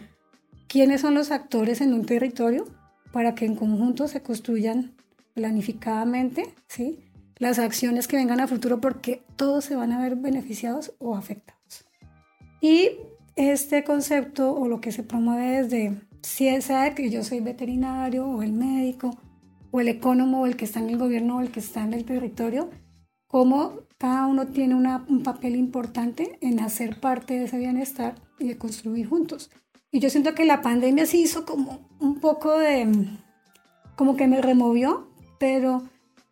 [0.68, 2.66] quiénes son los actores en un territorio
[3.12, 4.92] para que en conjunto se construyan
[5.34, 6.98] planificadamente ¿sí?
[7.38, 11.84] Las acciones que vengan a futuro porque todos se van a ver beneficiados o afectados.
[12.60, 12.90] Y
[13.36, 18.42] este concepto o lo que se promueve desde, si sea que yo soy veterinario o
[18.42, 19.10] el médico
[19.70, 21.92] o el ecónomo o el que está en el gobierno o el que está en
[21.92, 22.70] el territorio,
[23.26, 28.58] cómo cada uno tiene un papel importante en hacer parte de ese bienestar y de
[28.58, 29.50] construir juntos.
[29.90, 33.08] Y yo siento que la pandemia sí hizo como un poco de,
[33.96, 35.84] como que me removió, pero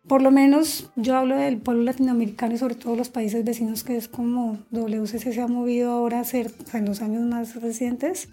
[0.07, 3.97] por lo menos yo hablo del pueblo latinoamericano y sobre todo los países vecinos, que
[3.97, 8.29] es como WCC se ha movido ahora a ser, en los años más recientes,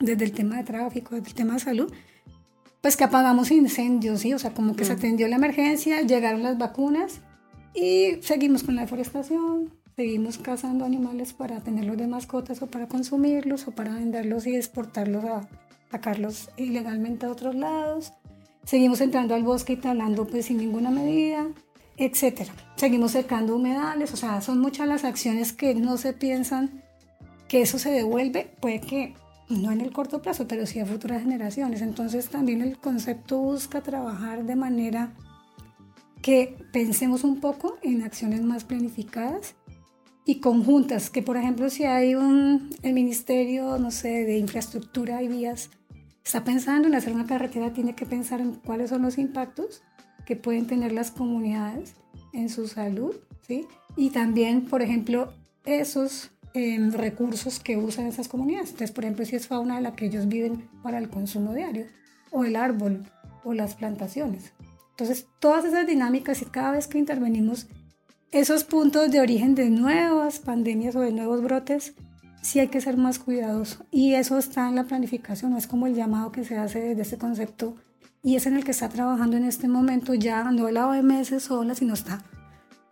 [0.00, 1.92] desde el tema de tráfico, desde el tema de salud,
[2.80, 4.32] pues que apagamos incendios, ¿sí?
[4.32, 7.20] O sea, como que se atendió la emergencia, llegaron las vacunas
[7.74, 13.66] y seguimos con la deforestación, seguimos cazando animales para tenerlos de mascotas o para consumirlos
[13.68, 15.48] o para venderlos y exportarlos a
[15.90, 18.12] sacarlos ilegalmente a otros lados
[18.66, 21.46] Seguimos entrando al bosque y talando pues sin ninguna medida,
[21.96, 22.52] etcétera.
[22.74, 26.82] Seguimos secando humedales, o sea, son muchas las acciones que no se piensan
[27.46, 29.14] que eso se devuelve, puede que
[29.48, 31.80] no en el corto plazo, pero sí a futuras generaciones.
[31.80, 35.14] Entonces también el concepto busca trabajar de manera
[36.20, 39.54] que pensemos un poco en acciones más planificadas
[40.24, 45.28] y conjuntas, que por ejemplo si hay un, el Ministerio, no sé, de Infraestructura y
[45.28, 45.70] Vías,
[46.26, 49.82] está pensando en hacer una carretera, tiene que pensar en cuáles son los impactos
[50.24, 51.94] que pueden tener las comunidades
[52.32, 53.14] en su salud,
[53.46, 53.66] ¿sí?
[53.96, 55.32] Y también, por ejemplo,
[55.64, 58.70] esos em, recursos que usan esas comunidades.
[58.70, 61.86] Entonces, por ejemplo, si es fauna de la que ellos viven para el consumo diario,
[62.32, 63.04] o el árbol,
[63.44, 64.52] o las plantaciones.
[64.90, 67.68] Entonces, todas esas dinámicas y cada vez que intervenimos,
[68.32, 71.94] esos puntos de origen de nuevas pandemias o de nuevos brotes,
[72.46, 73.84] sí hay que ser más cuidadoso.
[73.90, 77.18] Y eso está en la planificación, es como el llamado que se hace desde este
[77.18, 77.74] concepto
[78.22, 81.74] y es en el que está trabajando en este momento ya no la OMS sola,
[81.74, 82.24] sino está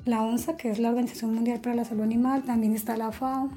[0.05, 3.51] la ONSA, que es la Organización Mundial para la Salud Animal, también está la FAO,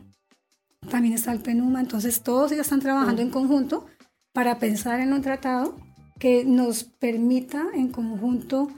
[0.89, 3.85] también está el PENUMA, entonces todos ellos están trabajando en conjunto
[4.33, 5.75] para pensar en un tratado
[6.19, 8.69] que nos permita en conjunto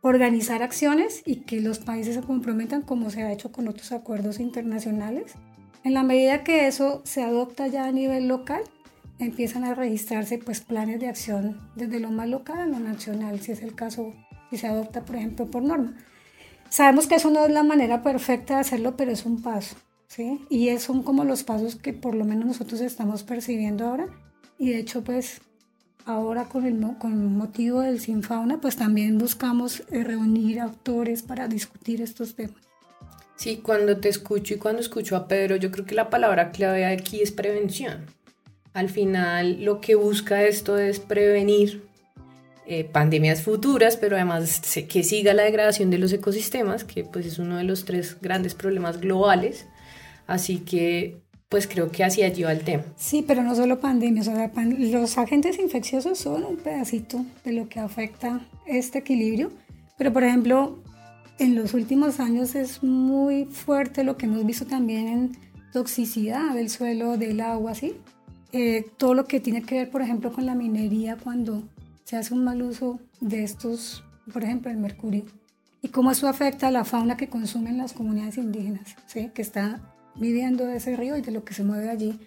[0.00, 4.40] organizar acciones y que los países se comprometan como se ha hecho con otros acuerdos
[4.40, 5.34] internacionales
[5.84, 8.62] en la medida que eso se adopta ya a nivel local,
[9.18, 13.52] empiezan a registrarse pues planes de acción desde lo más local a lo nacional, si
[13.52, 14.12] es el caso,
[14.50, 15.96] si se adopta por ejemplo por norma.
[16.70, 20.40] Sabemos que eso no es la manera perfecta de hacerlo, pero es un paso, ¿sí?
[20.50, 24.06] Y son como los pasos que por lo menos nosotros estamos percibiendo ahora.
[24.58, 25.40] Y de hecho pues
[26.04, 32.02] ahora con el con motivo del Sinfauna pues también buscamos eh, reunir autores para discutir
[32.02, 32.67] estos temas.
[33.38, 36.84] Sí, cuando te escucho y cuando escucho a Pedro, yo creo que la palabra clave
[36.84, 38.06] aquí es prevención.
[38.74, 41.84] Al final, lo que busca esto es prevenir
[42.66, 47.38] eh, pandemias futuras, pero además que siga la degradación de los ecosistemas, que pues es
[47.38, 49.66] uno de los tres grandes problemas globales.
[50.26, 52.82] Así que pues creo que así allí va el tema.
[52.96, 57.68] Sí, pero no solo pandemias, o sea, los agentes infecciosos son un pedacito de lo
[57.68, 59.52] que afecta este equilibrio.
[59.96, 60.82] Pero por ejemplo,
[61.38, 65.36] en los últimos años es muy fuerte lo que hemos visto también en
[65.72, 67.94] toxicidad del suelo, del agua, ¿sí?
[68.52, 71.62] Eh, todo lo que tiene que ver, por ejemplo, con la minería cuando
[72.04, 75.24] se hace un mal uso de estos, por ejemplo, el mercurio,
[75.82, 79.30] y cómo eso afecta a la fauna que consumen las comunidades indígenas, ¿sí?
[79.34, 79.80] que está
[80.16, 82.18] viviendo de ese río y de lo que se mueve allí.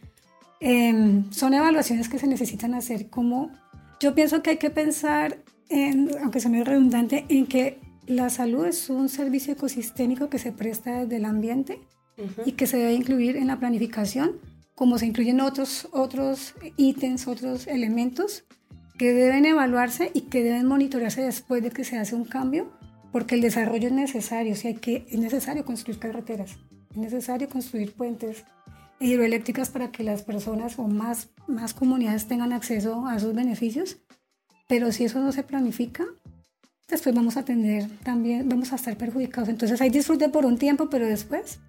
[0.60, 3.52] Em, son evaluaciones que se necesitan hacer como,
[4.00, 7.80] yo pienso que hay que pensar, en, aunque sea redundante, en que
[8.12, 11.80] la salud es un servicio ecosistémico que se presta desde el ambiente
[12.46, 14.40] y que se debe incluir en la planificación,
[14.76, 18.44] como se incluyen otros, otros ítems, otros elementos
[18.98, 22.72] que deben evaluarse y que deben monitorearse después de que se hace un cambio,
[23.12, 26.58] porque el desarrollo es necesario, hay que, es necesario construir carreteras,
[26.92, 28.44] es necesario construir puentes
[29.00, 33.98] hidroeléctricas para que las personas o más, más comunidades tengan acceso a esos beneficios,
[34.68, 36.06] pero si eso no se planifica,
[36.92, 39.50] después vamos a tener también, vamos a estar perjudicados.
[39.50, 41.60] Entonces hay disfrute por un tiempo, pero después.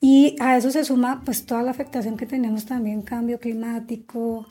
[0.00, 4.46] Y a eso se suma pues toda la afectación que tenemos también, cambio climático,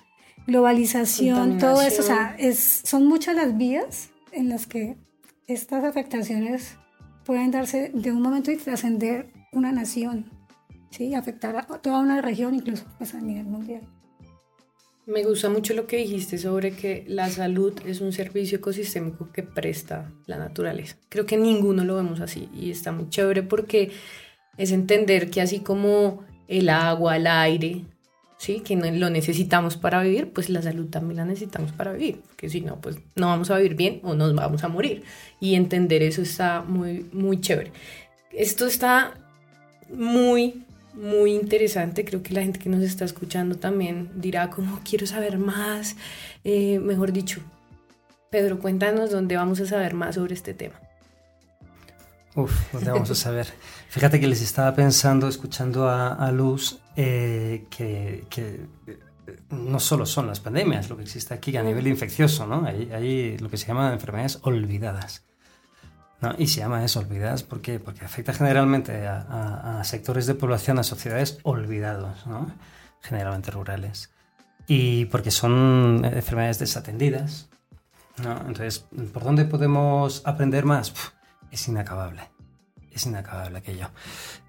[0.47, 2.01] globalización, todo eso.
[2.01, 4.97] O sea, es, son muchas las vías en las que
[5.47, 6.77] estas afectaciones
[7.25, 10.31] pueden darse de un momento y trascender una nación.
[10.93, 11.15] ¿sí?
[11.15, 13.81] afectar a toda una región, incluso pues, a nivel mundial.
[15.05, 19.43] Me gusta mucho lo que dijiste sobre que la salud es un servicio ecosistémico que
[19.43, 20.95] presta la naturaleza.
[21.09, 23.91] Creo que ninguno lo vemos así y está muy chévere porque
[24.57, 27.81] es entender que así como el agua, el aire,
[28.37, 28.61] ¿sí?
[28.61, 32.61] que lo necesitamos para vivir, pues la salud también la necesitamos para vivir, que si
[32.61, 35.03] no, pues no vamos a vivir bien o nos vamos a morir.
[35.41, 37.73] Y entender eso está muy, muy chévere.
[38.31, 39.15] Esto está
[39.93, 42.05] muy muy interesante.
[42.05, 45.95] Creo que la gente que nos está escuchando también dirá como quiero saber más.
[46.43, 47.41] Eh, mejor dicho,
[48.29, 50.75] Pedro, cuéntanos dónde vamos a saber más sobre este tema.
[52.35, 53.47] Uf, ¿dónde vamos a saber?
[53.89, 58.65] Fíjate que les estaba pensando, escuchando a, Luz, eh, que, que,
[59.51, 62.65] no solo son las pandemias lo que existe aquí a nivel infeccioso, ¿no?
[62.65, 65.23] Hay lo que se llama enfermedades olvidadas.
[66.37, 67.79] Y se llama eso, olvidadas, ¿por qué?
[67.79, 72.51] Porque afecta generalmente a, sectores de población, a sociedades olvidados, ¿no?
[73.01, 74.11] generalmente rurales.
[74.67, 77.49] Y porque son enfermedades desatendidas.
[78.23, 78.37] ¿no?
[78.47, 80.93] Entonces, ¿por dónde podemos aprender más?
[81.51, 82.21] es inacabable.
[82.91, 83.89] Es inacabable aquello.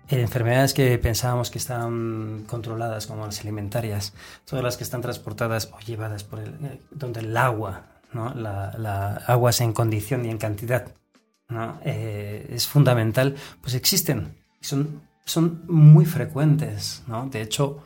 [0.09, 5.81] enfermedades que pensábamos que estaban controladas, como las alimentarias, todas las que están transportadas o
[5.81, 8.33] llevadas por el, eh, donde el agua, ¿no?
[8.35, 10.95] la, la agua es en condición y en cantidad
[11.85, 17.03] eh, es fundamental, pues existen, son, muy frecuentes.
[17.07, 17.27] ¿no?
[17.29, 17.85] De hecho,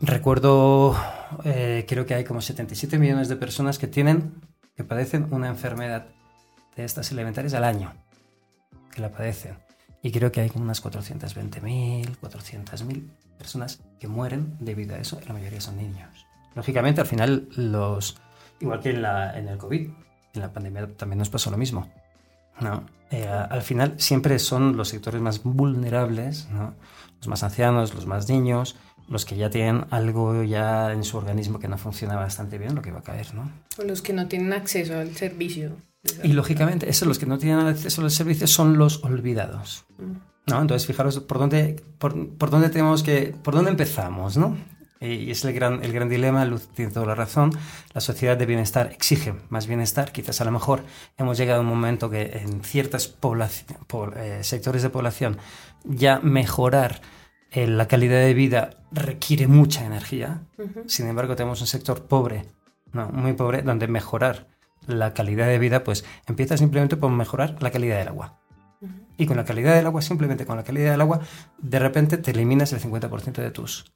[0.00, 0.96] recuerdo,
[1.44, 4.34] eh, creo que hay como 77 millones de personas que tienen,
[4.76, 6.06] que padecen una enfermedad
[6.76, 7.92] de estas elementarias al año,
[8.92, 9.58] que la padecen.
[10.02, 15.26] Y creo que hay como unas 420.000, 400.000 personas que mueren debido a eso, y
[15.26, 16.26] la mayoría son niños.
[16.54, 18.16] Lógicamente, al final, los,
[18.60, 19.90] igual que en, la, en el COVID,
[20.34, 21.90] en la pandemia también nos pasó lo mismo.
[22.60, 22.84] ¿No?
[23.10, 26.74] Eh, al final siempre son los sectores más vulnerables, ¿no?
[27.18, 28.76] los más ancianos, los más niños,
[29.08, 32.82] los que ya tienen algo ya en su organismo que no funciona bastante bien, lo
[32.82, 33.50] que va a caer, ¿no?
[33.78, 35.76] O los que no tienen acceso al servicio.
[36.22, 39.84] Y lógicamente, esos los que no tienen acceso al servicio son los olvidados.
[39.98, 40.50] Mm.
[40.50, 40.60] ¿no?
[40.60, 44.56] Entonces, fijaros por dónde, por, por, dónde tenemos que, por dónde empezamos, ¿no?
[45.00, 47.50] Y es el gran, el gran dilema, Luz tiene toda la razón,
[47.92, 50.82] la sociedad de bienestar exige más bienestar, quizás a lo mejor
[51.18, 53.16] hemos llegado a un momento que en ciertos
[54.16, 55.38] eh, sectores de población
[55.84, 57.00] ya mejorar
[57.50, 60.42] eh, la calidad de vida requiere mucha energía,
[60.86, 62.46] sin embargo tenemos un sector pobre,
[62.92, 64.48] no, muy pobre, donde mejorar
[64.86, 68.38] la calidad de vida pues empieza simplemente por mejorar la calidad del agua.
[69.18, 71.20] Y con la calidad del agua, simplemente con la calidad del agua,
[71.58, 73.86] de repente te eliminas el 50% de tus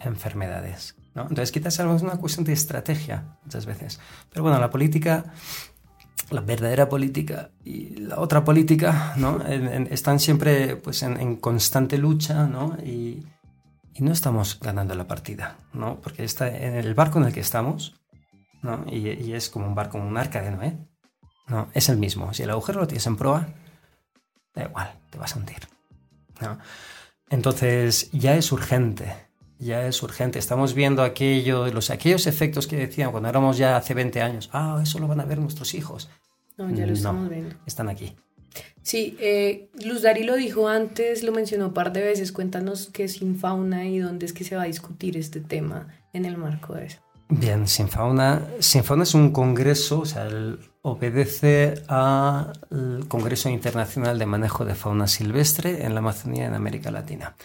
[0.00, 0.96] enfermedades.
[1.14, 1.22] ¿no?
[1.22, 4.00] Entonces quizás es una cuestión de estrategia muchas veces.
[4.30, 5.24] Pero bueno, la política,
[6.30, 9.44] la verdadera política y la otra política ¿no?
[9.44, 12.76] están siempre pues, en, constante lucha ¿no?
[12.84, 13.26] Y,
[13.94, 16.00] y, no estamos ganando la partida, ¿no?
[16.00, 18.00] porque está en el barco en el que estamos
[18.62, 18.84] ¿no?
[18.90, 20.78] y, y es como un barco, un arca de Noé.
[21.48, 22.32] No, es el mismo.
[22.32, 23.48] Si el agujero lo tienes en proa,
[24.54, 25.68] da igual, te vas a hundir.
[26.40, 26.58] ¿no?
[27.28, 29.29] Entonces ya es urgente
[29.60, 30.38] ya es urgente.
[30.38, 34.50] Estamos viendo aquello, los, aquellos efectos que decían cuando éramos ya hace 20 años.
[34.52, 36.10] Ah, eso lo van a ver nuestros hijos.
[36.56, 37.54] No, ya lo estamos viendo.
[37.66, 38.16] Están aquí.
[38.82, 42.32] Sí, eh, Luz Dari lo dijo antes, lo mencionó un par de veces.
[42.32, 46.24] Cuéntanos qué es Sinfauna y dónde es que se va a discutir este tema en
[46.24, 46.98] el marco de eso.
[47.28, 50.28] Bien, Sinfauna, Sinfauna es un congreso, o sea,
[50.82, 57.36] obedece al Congreso Internacional de Manejo de Fauna Silvestre en la Amazonía en América Latina.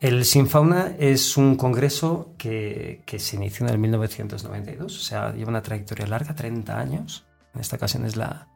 [0.00, 5.62] El Sinfauna es un congreso que, se inició en el 1992, o sea, lleva una
[5.62, 7.24] trayectoria larga, 30 años.
[7.54, 8.48] En esta ocasión es la,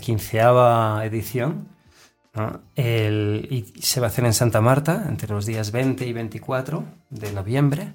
[0.00, 1.68] quinceava edición.
[2.34, 7.94] se va a hacer en Santa Marta entre los días 20 y 24 de noviembre.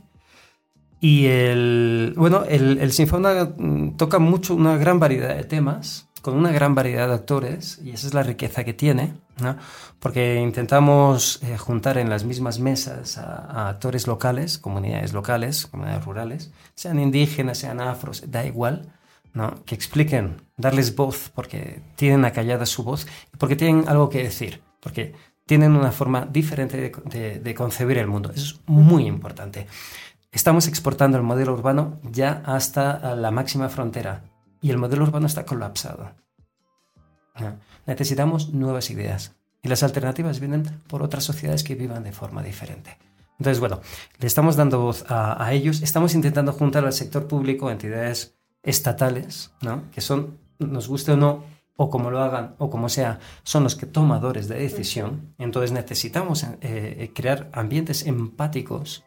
[1.02, 6.52] Y el, bueno, el Sinfauna mm, toca mucho, una gran variedad de temas con una
[6.52, 9.58] gran variedad de actores y esa es la riqueza que tiene, ¿no?
[10.00, 16.52] porque intentamos eh, juntar en las mismas mesas a, actores locales, comunidades locales, comunidades rurales,
[16.74, 18.92] sean indígenas, sean afros, da igual,
[19.36, 19.54] ¿no?
[19.66, 23.06] que expliquen, darles voz, porque tienen acallada su voz,
[23.38, 25.14] porque tienen algo que decir, porque
[25.46, 28.32] tienen una forma diferente de, de concebir el mundo.
[28.34, 29.68] Eso es muy importante.
[30.32, 34.24] Estamos exportando el modelo urbano ya hasta la máxima frontera,
[34.60, 36.25] y el modelo urbano está colapsado.
[37.86, 42.98] Necesitamos nuevas ideas y las alternativas vienen por otras sociedades que vivan de forma diferente.
[43.40, 43.82] Entonces, bueno,
[44.20, 49.90] le estamos dando voz a, ellos, estamos intentando juntar al sector público, entidades estatales, ¿no?
[49.92, 51.44] que son, nos guste o no,
[51.76, 55.34] o como lo hagan, o como sea, son los que tomadores de decisión.
[55.38, 59.04] Entonces necesitamos eh, eh, crear ambientes empáticos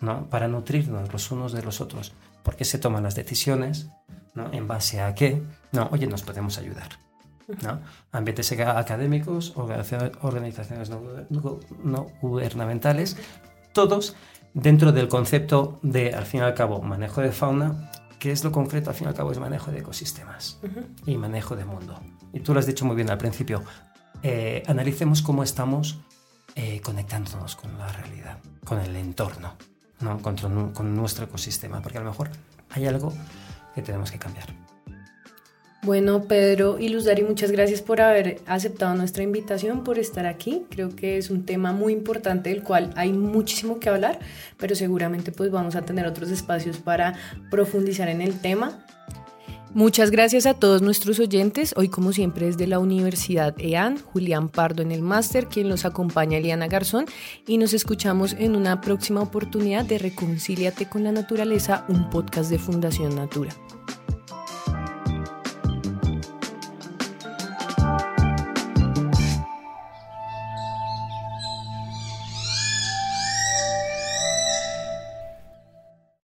[0.00, 0.28] ¿no?
[0.28, 2.14] para nutrirnos los unos de los otros.
[2.42, 3.90] Porque se toman las decisiones,
[4.34, 4.50] ¿no?
[4.52, 5.42] ¿En base a qué?
[5.70, 7.07] No, oye, nos podemos ayudar.
[7.62, 7.80] ¿No?
[8.12, 13.16] Ambientes académicos, organizaciones no, gubernamentales,
[13.72, 14.16] todos
[14.54, 18.52] dentro del concepto de, al fin y al cabo, manejo de fauna, que es lo
[18.52, 20.60] concreto, al fin y al cabo, es manejo de ecosistemas
[21.06, 22.00] y manejo de mundo.
[22.32, 23.62] Y tú lo has dicho muy bien al principio,
[24.22, 26.00] eh, analicemos cómo estamos
[26.54, 29.54] eh, conectándonos con la realidad, con el entorno,
[30.00, 30.20] ¿no?
[30.20, 30.36] con,
[30.72, 32.30] con nuestro ecosistema, porque a lo mejor
[32.70, 33.12] hay algo
[33.74, 34.48] que tenemos que cambiar.
[35.82, 40.64] Bueno, Pedro y Luz Dari, muchas gracias por haber aceptado nuestra invitación, por estar aquí.
[40.70, 44.18] Creo que es un tema muy importante del cual hay muchísimo que hablar,
[44.56, 47.14] pero seguramente pues vamos a tener otros espacios para
[47.50, 48.84] profundizar en el tema.
[49.72, 51.74] Muchas gracias a todos nuestros oyentes.
[51.76, 56.38] Hoy, como siempre, desde la Universidad EAN, Julián Pardo en el máster, quien nos acompaña,
[56.38, 57.06] Eliana Garzón,
[57.46, 62.58] y nos escuchamos en una próxima oportunidad de Reconcíliate con la Naturaleza, un podcast de
[62.58, 63.50] Fundación Natura.